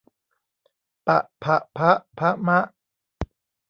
[1.07, 2.59] ปะผะพะภะมะ